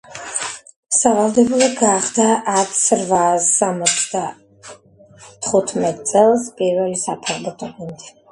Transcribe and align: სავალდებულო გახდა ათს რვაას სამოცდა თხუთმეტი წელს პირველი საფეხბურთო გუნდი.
სავალდებულო 0.99 1.65
გახდა 1.81 2.25
ათს 2.53 2.79
რვაას 3.01 3.49
სამოცდა 3.59 4.23
თხუთმეტი 5.27 6.09
წელს 6.13 6.49
პირველი 6.63 6.97
საფეხბურთო 7.05 7.73
გუნდი. 7.77 8.13